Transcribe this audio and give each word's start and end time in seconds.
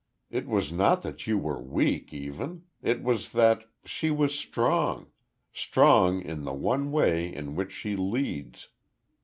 It 0.31 0.47
was 0.47 0.71
not 0.71 1.03
that 1.03 1.27
you 1.27 1.37
were 1.37 1.61
weak, 1.61 2.11
even; 2.11 2.63
it 2.81 3.03
was 3.03 3.33
that 3.33 3.65
she 3.85 4.09
was 4.09 4.33
strong, 4.33 5.11
strong 5.53 6.23
in 6.23 6.43
the 6.43 6.55
one 6.55 6.91
way 6.91 7.31
in 7.31 7.55
which 7.55 7.71
she 7.71 7.95
leads. 7.95 8.69